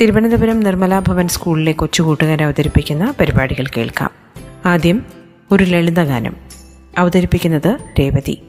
[0.00, 4.10] തിരുവനന്തപുരം നിർമ്മല ഭവൻ സ്കൂളിലെ കൊച്ചുകൂട്ടുകാർ അവതരിപ്പിക്കുന്ന പരിപാടികൾ കേൾക്കാം.
[4.66, 5.06] ആദ്യം
[5.52, 6.36] ഒരു ലളിതഗാനം.
[6.98, 8.42] അവതരിപ്പിക്കുന്നത് രേവതി.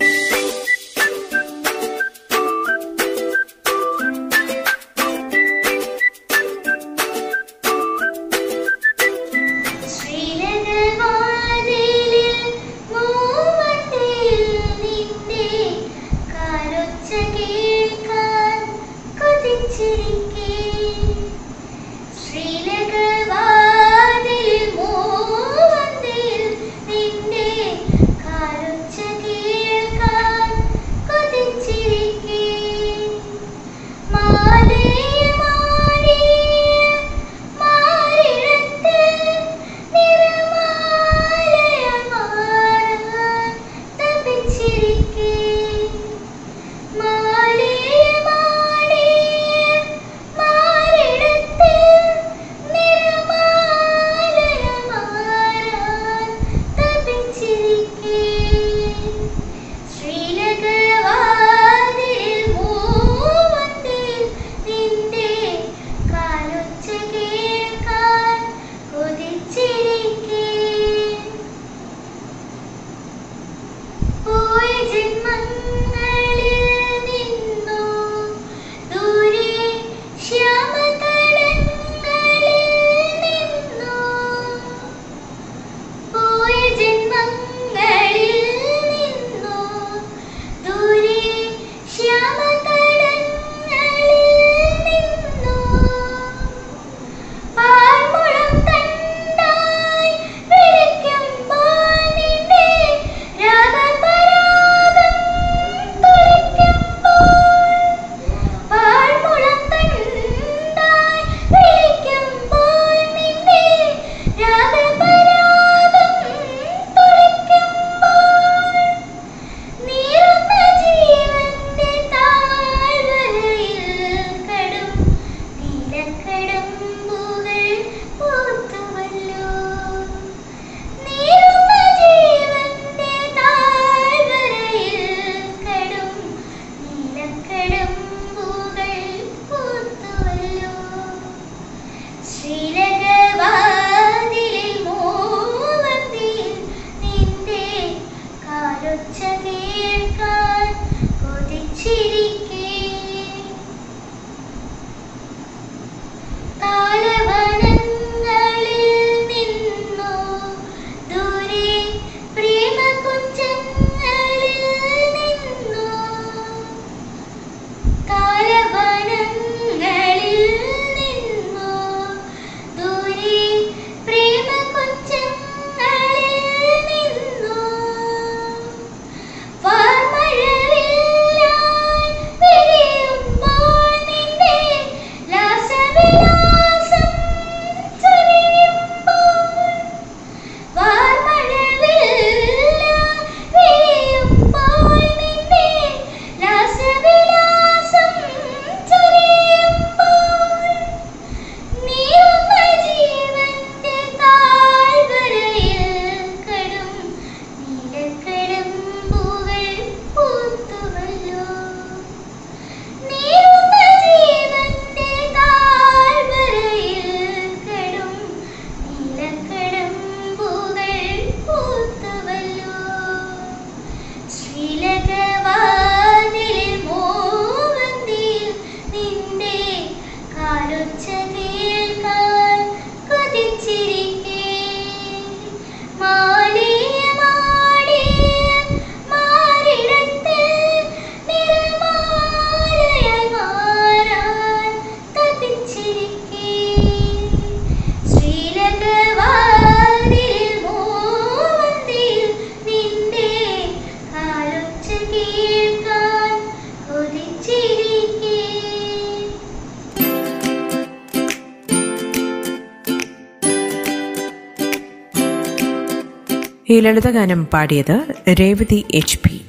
[266.72, 269.42] ഈ ലളിതഗാനം പാടിയത് Revathi H P.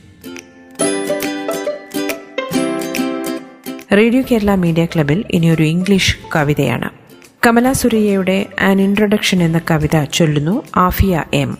[3.92, 6.90] Radio Kerala media ക്ലബിൽ ഇനിയൊരു ഇംഗ്ലീഷ് കവിതയാണ്.
[7.46, 11.58] കമല സുരയ്യയുടെ ആൻ ഇൻട്രൊഡക്ഷൻ എന്ന കവിത ചൊല്ലുന്നു Afiya M.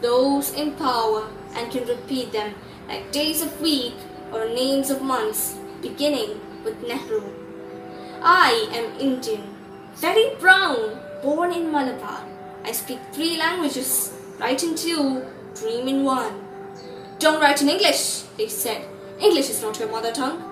[0.00, 2.54] Those in power and can repeat them
[2.88, 3.94] like days of week
[4.32, 7.22] or names of months, beginning with Nehru.
[8.22, 9.42] I am Indian,
[9.94, 12.24] very brown, born in Malabar.
[12.64, 15.24] I speak three languages, write in two,
[15.54, 16.44] dream in one.
[17.18, 18.86] Don't write in English, they said.
[19.20, 20.49] English is not your mother tongue.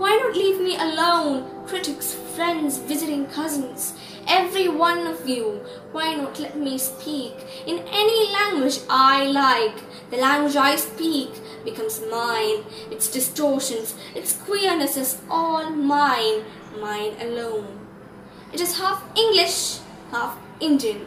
[0.00, 1.66] Why not leave me alone?
[1.66, 3.92] Critics, friends, visiting cousins,
[4.26, 5.60] every one of you.
[5.92, 7.34] Why not let me speak
[7.66, 9.76] in any language I like?
[10.10, 11.28] The language I speak
[11.66, 12.64] becomes mine.
[12.90, 16.44] Its distortions, its queerness is all mine,
[16.80, 17.78] mine alone.
[18.54, 19.80] It is half English,
[20.12, 21.06] half Indian.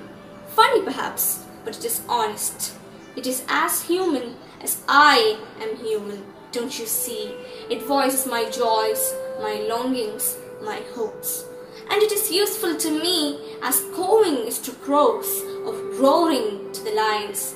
[0.50, 2.75] Funny perhaps, but it is honest.
[3.16, 6.32] It is as human as I am human.
[6.53, 7.33] Don't you see?
[7.67, 11.45] It voices my joys, my longings, my hopes.
[11.89, 16.91] And it is useful to me as cawing is to crows, or roaring to the
[16.91, 17.55] lions.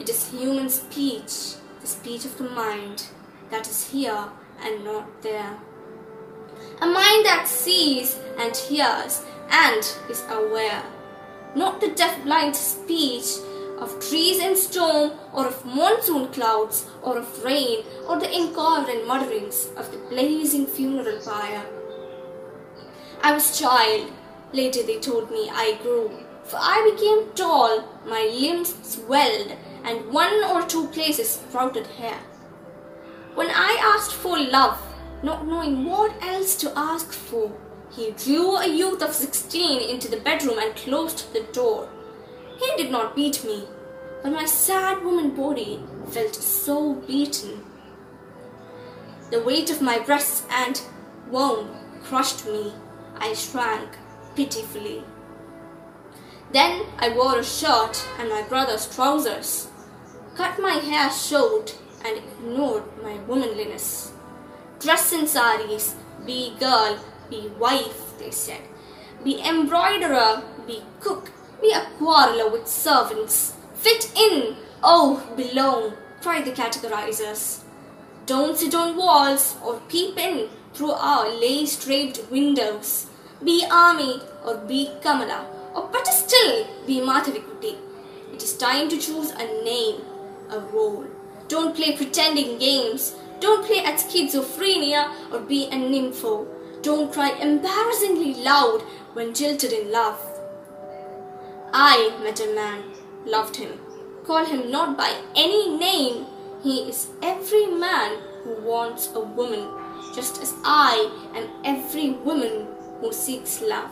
[0.00, 3.06] It is human speech, the speech of the mind,
[3.50, 4.28] that is here
[4.60, 5.56] and not there.
[6.80, 10.82] A mind that sees and hears and is aware.
[11.54, 13.38] Not the deaf blind speech
[13.80, 19.68] of trees in storm, or of monsoon clouds, or of rain, or the incoherent mutterings
[19.76, 21.64] of the blazing funeral pyre.
[23.22, 24.12] I was child,
[24.52, 26.10] later they told me I grew,
[26.44, 29.52] for I became tall, my limbs swelled,
[29.84, 32.18] and one or two places sprouted hair.
[33.34, 34.80] When I asked for love,
[35.22, 37.52] not knowing what else to ask for,
[37.90, 41.88] he drew a youth of sixteen into the bedroom and closed the door.
[42.58, 43.64] He did not beat me,
[44.22, 47.64] but my sad woman body felt so beaten.
[49.30, 50.80] The weight of my breasts and
[51.30, 51.70] womb
[52.02, 52.72] crushed me.
[53.16, 53.90] I shrank
[54.34, 55.04] pitifully.
[56.52, 59.68] Then I wore a shirt and my brother's trousers,
[60.34, 64.12] cut my hair short, and ignored my womanliness.
[64.80, 68.62] Dress in saris, be girl, be wife, they said.
[69.24, 73.54] Be embroiderer, be cook, be a quarreler with servants.
[73.74, 77.62] Fit in, oh, belong, cried the categorizers.
[78.26, 83.06] Don't sit on walls or peep in through our lace draped windows.
[83.42, 87.76] Be army or be Kamala, or better still, be Madhavikuti.
[88.32, 90.02] It is time to choose a name,
[90.50, 91.06] a role.
[91.48, 93.14] Don't play pretending games.
[93.40, 96.46] Don't play at schizophrenia or be a nympho.
[96.82, 98.82] Don't cry embarrassingly loud
[99.14, 100.27] when jilted in love.
[101.72, 102.82] I met a man,
[103.24, 103.78] loved him.
[104.24, 106.26] Call him not by any name.
[106.62, 109.68] He is every man who wants a woman,
[110.14, 112.66] just as I am every woman
[113.00, 113.90] who seeks love.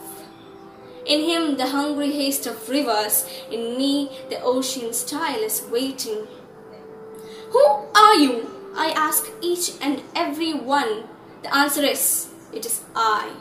[1.07, 6.27] In him, the hungry haste of rivers, in me, the ocean's tile is waiting.
[7.51, 7.65] Who
[7.95, 8.51] are you?
[8.75, 11.05] I ask each and every one.
[11.43, 13.33] The answer is, it is I.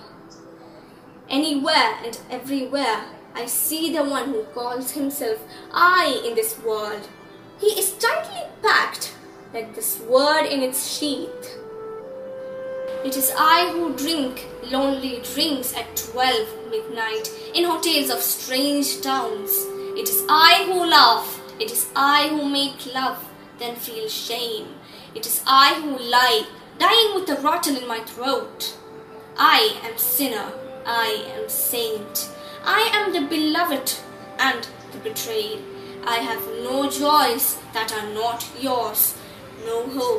[1.27, 5.39] Anywhere and everywhere, I see the one who calls himself
[5.73, 7.09] I in this world.
[7.59, 9.13] He is tightly packed,
[9.53, 11.57] like this word in its sheath.
[13.03, 19.51] It is I who drink lonely drinks at 12 midnight in hotels of strange towns.
[19.97, 21.41] It is I who laugh.
[21.59, 23.23] It is I who make love,
[23.59, 24.67] then feel shame.
[25.13, 26.47] It is I who lie,
[26.79, 28.77] dying with the rotten in my throat.
[29.37, 30.51] I am sinner.
[30.85, 32.29] I am saint.
[32.67, 33.93] I am the beloved
[34.39, 35.59] and the betrayed.
[36.05, 39.15] I have no joys that are not yours,
[39.65, 39.77] no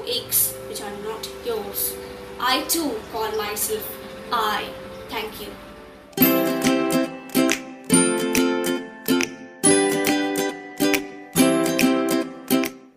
[0.08, 1.94] aches which are not yours.
[2.40, 3.86] I too call myself
[4.32, 4.68] I.
[5.08, 5.50] Thank you.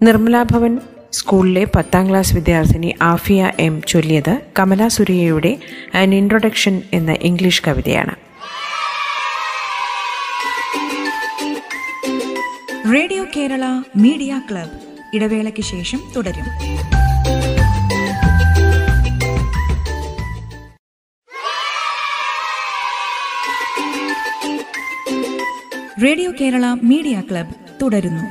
[0.01, 0.73] Nirmala Bhavan
[1.11, 5.51] സ്കൂളിലെ പത്താം class വിദ്യാർത്ഥിനി Afiya M ചൊല്ലിയത് കമല സുരിയയുടെ
[6.01, 8.15] an introduction എന്ന English കവിതയാണ്
[12.93, 13.63] radio Kerala
[13.95, 14.71] media club
[15.13, 16.45] ഇടവേളയ്ക്ക് ശേഷം തുടരും.
[26.03, 28.25] റേഡിയോ കേരള മീഡിയ ക്ലബ് തുടരുന്നു.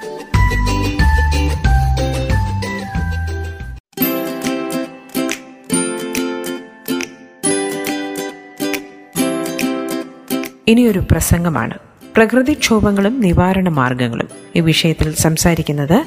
[10.68, 11.87] ഇനിയൊരു പ്രസംഗമാണ്.
[12.18, 14.28] പ്രകൃതിക്ഷോഭങ്ങളും നിവാരണ മാർഗങ്ങളും.
[14.56, 16.04] ഈ വിഷയത്തിൽ സംസാരിക്കുന്നത്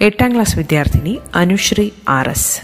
[0.00, 2.60] എട്ടാം ക്ലാസ് വിദ്യാർത്ഥിനി അനുശ്രീ ആർ എസ്.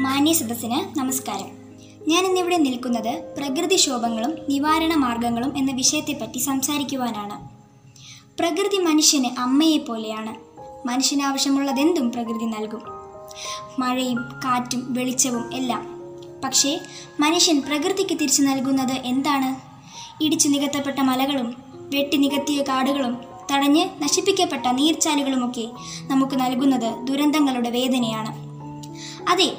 [0.00, 1.50] മാന്യ സദസ്സിന് നമസ്കാരം.
[2.08, 7.48] ഞാൻ നിൽക്കുന്നത് പ്രകൃതിക്ഷോഭങ്ങളും നിവാരണ മാർഗങ്ങളും എന്ന വിഷയത്തെപ്പറ്റി സംസാരിക്കുവാനാണ്.
[8.38, 10.51] പ്രകൃതി മനുഷ്യന് അമ്മയെ പോലെയാണ്
[10.86, 12.82] മനുഷ്യന് ആവശ്യമുള്ളതെന്തും പ്രകൃതി നൽകും.
[13.78, 16.02] മഴയും കാറ്റും വെളിച്ചവും എല്ലാം.
[16.44, 16.80] പക്ഷേ
[17.20, 19.72] മനുഷ്യൻ പ്രകൃതിക്ക് തിരിച്ചു നൽകുന്നത് എന്താണ്?
[20.24, 23.18] ഇടിച്ചു നികത്തപ്പെട്ട മലകളും വെട്ടി നികത്തിയ കാടുകളും
[23.52, 25.68] തടഞ്ഞ് നശിപ്പിക്കപ്പെട്ട നീർച്ചാലുകളുമൊക്കെ
[26.00, 28.34] നമുക്ക് നൽകുന്നത് ദുരന്തങ്ങളുടെ വേദനയാണ്.
[29.30, 29.52] അതെ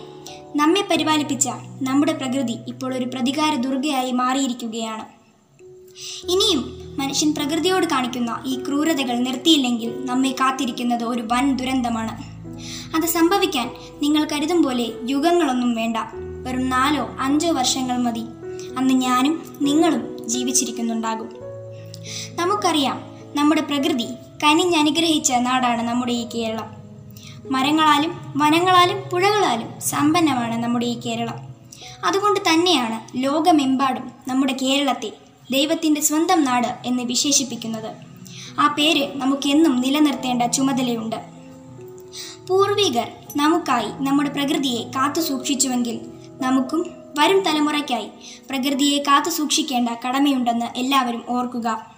[0.55, 1.47] നമ്മെ പരിപാലിപ്പിച്ച
[1.81, 5.05] നമ്മുടെ പ്രകൃതി ഇപ്പോൾ ഒരു പ്രതികാര ദുർഗയായി മാറിയിരിക്കുകയാണ്.
[6.31, 12.33] ഇനിയും മനുഷ്യൻ പ്രകൃതിയോട് കാണിക്കുന്ന ഈ ക്രൂരതകൾ നിർത്തിയില്ലെങ്കിൽ നമ്മെ കാത്തിരിക്കുന്നത് ഒരു വൻ ദുരന്തമാണ്.
[12.95, 13.71] അത് സംഭവിക്കാൻ
[14.01, 15.97] നിങ്ങൾ കരുതും പോലെ യുഗങ്ങളൊന്നും വേണ്ട.
[16.43, 18.21] വെറും നാലോ അഞ്ചോ വർഷങ്ങൾ മതി.
[18.77, 21.29] അന്ന് ഞാനും നിങ്ങളും ജീവിച്ചിരിക്കുന്നുണ്ടാകും.
[22.35, 23.03] നമുക്കറിയാം
[23.35, 24.07] നമ്മുടെ പ്രകൃതി
[24.43, 26.83] കനിഞ്ഞനുഗ്രഹിച്ച നാടാണ് നമ്മുടെ ഈ കേരളം.
[27.51, 31.53] മരങ്ങളാലും വനങ്ങളാലും പുഴകളാലും സമ്പന്നമാണ് നമ്മുടെ ഈ കേരളം.
[32.05, 35.12] അതുകൊണ്ട് തന്നെയാണ് ലോകമെമ്പാടും നമ്മുടെ കേരളത്തെ
[35.51, 37.95] ദൈവത്തിന്റെ സ്വന്തം നാട് എന്ന് വിശേഷിപ്പിക്കുന്നത്.
[38.59, 41.15] ആ പേര് നമുക്കെന്നും നിലനിർത്തേണ്ട ചുമതലയുണ്ട്.
[42.47, 46.00] പൂർവികർ നമുക്കായി നമ്മുടെ പ്രകൃതിയെ കാത്തു സൂക്ഷിച്ചുവെങ്കിൽ
[46.41, 46.85] നമുക്കും
[47.19, 48.07] വരും തലമുറയ്ക്കായി
[48.50, 51.93] പ്രകൃതിയെ കാത്തു സൂക്ഷിക്കേണ്ട കടമയുണ്ടെന്ന് എല്ലാവരും ഓർക്കുക.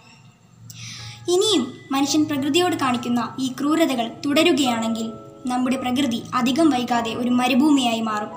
[1.29, 5.11] ഇനിയും മനുഷ്യൻ പ്രകൃതിയോട് കാണിക്കുന്ന ഈ ക്രൂരതകൾ തുടരുകയാണെങ്കിൽ
[5.45, 8.29] നമ്മുടെ പ്രകൃതി അധികം വൈകാതെ ഒരു മരുഭൂമിയായി മാറും.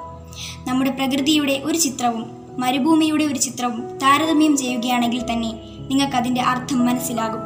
[0.69, 5.53] നമ്മുടെ പ്രകൃതിയുടെ ഒരു ചിത്രവും മരുഭൂമിയുടെ ഒരു ചിത്രവും താരതമ്യം ചെയ്യുകയാണെങ്കിൽ തന്നെ
[5.88, 7.41] നിങ്ങൾക്കതിന്റെ അർത്ഥം മനസ്സിലാകും.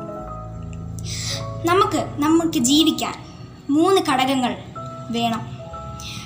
[1.66, 3.14] നമുക്ക് നമുക്ക് ജീവിക്കാൻ
[3.70, 4.56] മൂന്ന് ഘടകങ്ങൾ
[5.10, 5.40] വേണം.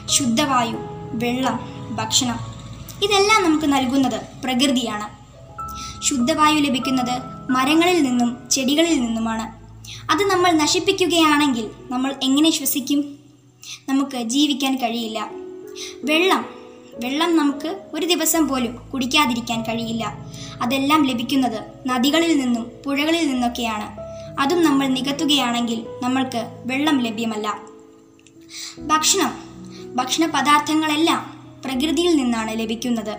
[0.07, 0.77] ശുദ്ധവായു
[1.13, 2.39] വെള്ളം ഭക്ഷണം.
[3.03, 5.17] ഇതെല്ലാം നമുക്ക് നൽകുന്നത് പ്രകൃതിയാണ്.
[6.05, 9.67] ശുദ്ധവായു ലഭിക്കുന്നത് മരങ്ങളിൽ നിന്നും ചെടികളിൽ നിന്നുമാണ്.
[10.13, 13.17] അത് നമ്മൾ നശിപ്പിക്കുകയാണെങ്കിൽ നമ്മൾ എങ്ങനെ ശ്വസിക്കും?
[13.89, 15.31] നമുക്ക് ജീവിക്കാൻ കഴിയില്ല.
[16.05, 16.56] വെള്ളം
[16.99, 20.27] വെള്ളം നമുക്ക് ഒരു ദിവസം പോലും കുടിക്കാതിരിക്കാൻ കഴിയില്ല.
[20.63, 24.07] അതെല്ലാം ലഭിക്കുന്നത് നദികളിൽ നിന്നും പുഴകളിൽ നിന്നൊക്കെയാണ്.
[24.41, 27.61] അതും നമ്മൾ നികത്തുകയാണെങ്കിൽ നമ്മൾക്ക് വെള്ളം ലഭ്യമല്ല.
[28.79, 29.33] ഭക്ഷണം
[29.97, 33.19] ഭക്ഷണ പദാർത്ഥങ്ങളെല്ലാം പ്രകൃതിയിൽ നിന്നാണ് ലഭിക്കുന്നത്.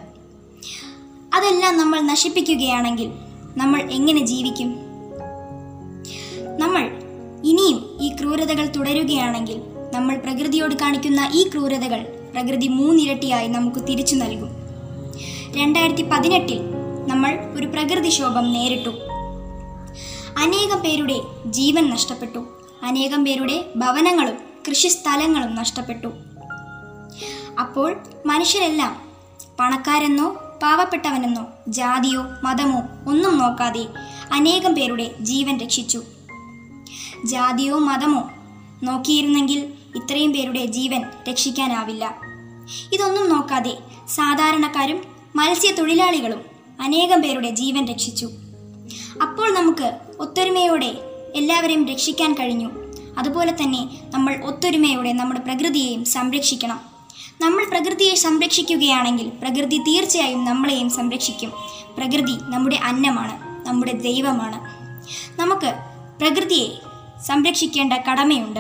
[1.34, 3.12] അതെല്ലാം നമ്മൾ നശിപ്പിക്കുകയാണെങ്കിൽ
[3.58, 4.76] നമ്മൾ എങ്ങനെ ജീവിക്കും?
[6.60, 6.84] നമ്മൾ
[7.46, 9.62] ഇനിയും ഈ ക്രൂരതകൾ തുടരുകയാണെങ്കിൽ
[9.94, 14.50] നമ്മൾ പ്രകൃതിയോട് കാണിക്കുന്ന ഈ ക്രൂരതകൾ പ്രകൃതി മൂന്നിരട്ടിയായി നമുക്ക് തിരിച്ചു നൽകും.
[15.56, 16.60] രണ്ടായിരത്തി പതിനെട്ടിൽ
[17.08, 18.90] നമ്മൾ ഒരു പ്രകൃതിക്ഷോഭം നേരിട്ടു.
[20.38, 22.48] അനേകം പേരുടെ ജീവൻ നഷ്ടപ്പെട്ടു.
[22.84, 24.38] അനേകം പേരുടെ ഭവനങ്ങളും
[24.70, 26.08] കൃഷിസ്ഥലങ്ങളും നഷ്ടപ്പെട്ടു.
[27.60, 29.02] അപ്പോൾ മനുഷ്യരെല്ലാം
[29.60, 30.30] പണക്കാരെന്നോ
[30.64, 33.86] പാവപ്പെട്ടവനെന്നോ ജാതിയോ മതമോ ഒന്നും നോക്കാതെ
[34.34, 36.04] അനേകം പേരുടെ ജീവൻ രക്ഷിച്ചു.
[37.26, 38.30] ജാതിയോ മതമോ
[38.84, 42.27] നോക്കിയിരുന്നെങ്കിൽ ഇത്രയും പേരുടെ ജീവൻ രക്ഷിക്കാനാവില്ല.
[42.94, 43.78] ഇതൊന്നും നോക്കാതെ
[44.10, 45.04] സാധാരണക്കാരും
[45.36, 46.42] മത്സ്യത്തൊഴിലാളികളും
[46.82, 48.26] അനേകം പേരുടെ ജീവൻ രക്ഷിച്ചു.
[49.22, 50.94] അപ്പോൾ നമുക്ക് ഒത്തൊരുമയോടെ
[51.36, 52.70] എല്ലാവരെയും രക്ഷിക്കാൻ കഴിഞ്ഞു.
[53.18, 56.80] അതുപോലെ തന്നെ നമ്മൾ ഒത്തൊരുമയോടെ നമ്മുടെ പ്രകൃതിയെയും സംരക്ഷിക്കണം.
[57.42, 61.54] നമ്മൾ പ്രകൃതിയെ സംരക്ഷിക്കുകയാണെങ്കിൽ പ്രകൃതി തീർച്ചയായും നമ്മളെയും സംരക്ഷിക്കും.
[61.98, 64.60] പ്രകൃതി നമ്മുടെ അന്നമാണ് നമ്മുടെ ദൈവമാണ്.
[65.40, 65.74] നമുക്ക്
[66.20, 66.68] പ്രകൃതിയെ
[67.22, 68.60] സംരക്ഷിക്കേണ്ട കടമയുണ്ട്.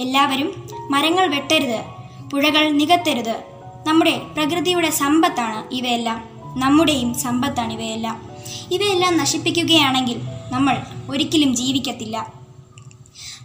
[0.00, 2.01] എല്ലാവരും മരങ്ങൾ വെട്ടരുത്.
[2.32, 3.42] പുഴകൾ നികത്തരുത്.
[3.86, 6.28] നമ്മുടെ പ്രകൃതിയുടെ സമ്പത്താണ് ഇവയെല്ലാം.
[6.56, 8.30] നമ്മുടെയും സമ്പത്താണ് ഇവയെല്ലാം.
[8.70, 10.20] ഇവയെല്ലാം നശിപ്പിക്കുകയാണെങ്കിൽ
[10.50, 10.76] നമ്മൾ
[11.10, 12.32] ഒരിക്കലും ജീവിക്കത്തില്ല.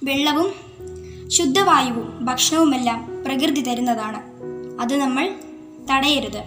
[0.03, 0.53] വെള്ളവും
[1.27, 4.21] ശുദ്ധവായുവും ഭക്ഷണവുമെല്ലാം പ്രകൃതി തരുന്നതാണ്.
[4.81, 5.35] അത് നമ്മൾ
[5.91, 6.43] തടയരുത്.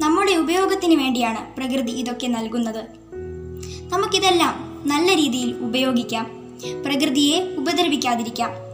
[0.00, 2.84] നമ്മുടെ ഉപയോഗത്തിന് വേണ്ടിയാണ് പ്രകൃതി ഇതൊക്കെ നൽകുന്നത്.
[3.92, 6.30] നമുക്കിതെല്ലാം നല്ല രീതിയിൽ ഉപയോഗിക്കാം.
[6.84, 8.69] പ്രകൃതിയെ ഉപദ്രവിക്കാതിരിക്കാം.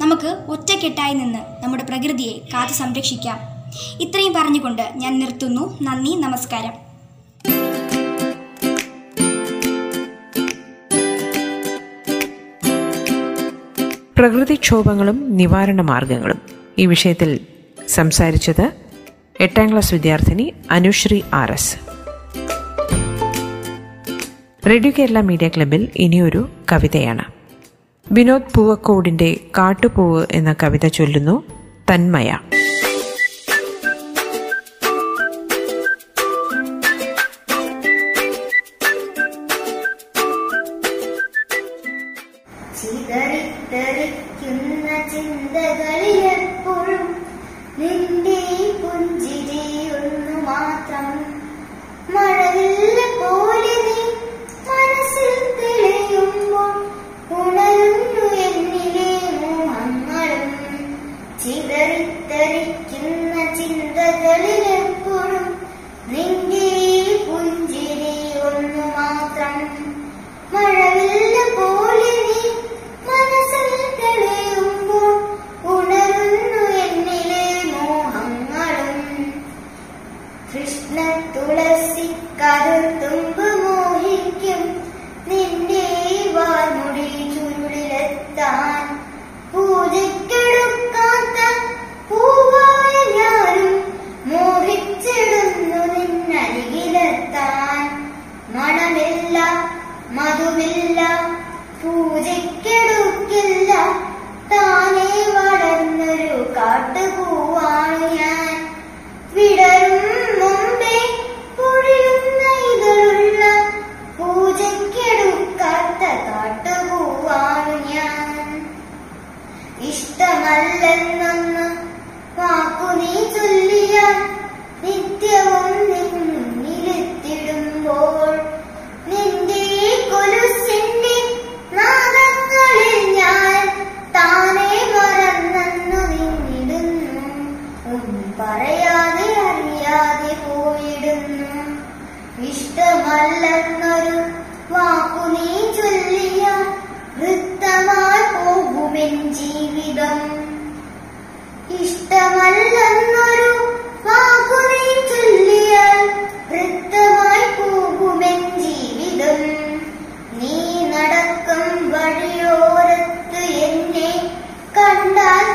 [0.00, 3.38] നമുക്ക് ഒറ്റക്കെട്ടായി നിന്ന് നമ്മുടെ പ്രകൃതിയെ കാത്തു സംരക്ഷിക്കാം.
[4.00, 5.78] ഇത്രയും പറഞ്ഞുകൊണ്ട് ഞാൻ നിർത്തുന്നു.
[5.82, 6.90] നന്ദി നമസ്കാരം.
[14.18, 16.40] പ്രകൃതിക്ഷോഭങ്ങളും നിവാരണ മാർഗങ്ങളും
[16.78, 17.40] ഈ വിഷയത്തിൽ
[17.88, 18.72] സംസാരിച്ചത്
[19.40, 21.76] എട്ടാം ക്ലാസ് വിദ്യാർത്ഥിനി Anusree R S.
[24.66, 27.39] Radio Kerala media ക്ലബിൽ ഇനിയൊരു കവിതയാണ്.
[28.12, 31.42] വിനോദ് പൂവക്കോടിന്റെ കാട്ടുപൂവ് എന്ന കവിത ചൊല്ലുന്നു
[31.90, 32.30] തന്മയ.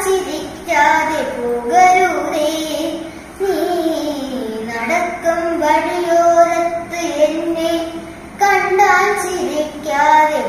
[0.06, 2.50] ചിരിക്കാതെ പോകരുതേ
[3.39, 3.56] നീ
[4.68, 7.72] നടക്കും വഴിയോരത്ത് എന്നെ
[8.41, 10.41] കണ്ടാൽ ചിരിക്കാതെ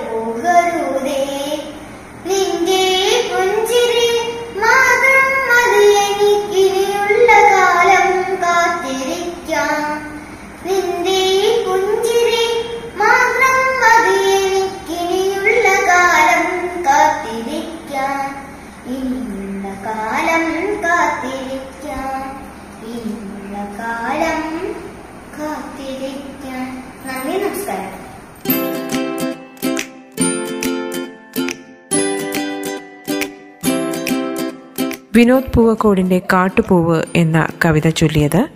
[35.17, 38.49] വിനോദ് പൂവക്കോടിന്റെ കാട്ടുപൂവ് എന്ന കവിത ചൊല്ലിയത്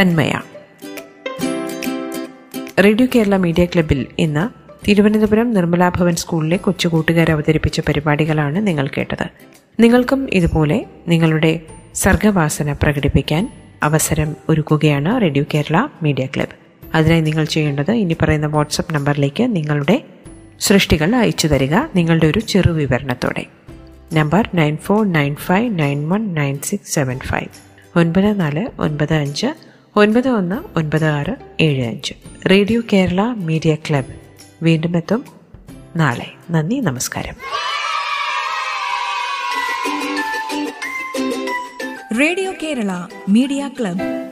[0.00, 0.32] തന്മയ.
[2.84, 4.48] റേഡിയോ കേരള മീഡിയ ക്ലബിൽ ഇന്ന്
[4.88, 9.28] തിരുവനന്തപുരം നിർമ്മലാ ഭവൻ സ്കൂളിലെ കൊച്ചു കൂട്ടുകാർ അവതരിപ്പിച്ച പരിപാടികളാണ് നിങ്ങൾ കേട്ടത്.
[9.80, 11.60] നിങ്ങൾക്കും ഇതുപോലെ നിങ്ങളുടെ
[11.94, 13.50] സർഗവാസന പ്രകടിപ്പിക്കാൻ
[13.82, 16.56] അവസരം ഒരുക്കുകയാണ് റേഡിയോ കേരള മീഡിയ ക്ലബ്ബ്.
[16.94, 20.04] അതിനായി നിങ്ങൾ ചെയ്യേണ്ടത് ഇനി പറയുന്ന വാട്സപ്പ് നമ്പറിലേക്ക് നിങ്ങളുടെ
[20.60, 23.55] സൃഷ്ടികൾ അയച്ചു തരിക നിങ്ങളുടെ ഒരു ചെറു വിവരണത്തോടെ.
[24.12, 27.48] Number nine four nine five nine one nine six seven five.
[27.98, 29.46] ഒൻപത് നാല് ഒൻപത് അഞ്ച്
[29.96, 32.14] ഒൻപത് ഒന്ന് ഒൻപത് ആറ് ഏഴ് അഞ്ച്.
[32.50, 34.14] Radio Kerala media club.
[34.62, 35.24] വീണ്ടും എത്തും
[35.96, 36.32] നാളെ.
[36.50, 37.34] നന്ദി നമസ്കാരം.
[42.20, 44.25] Radio Kerala media club.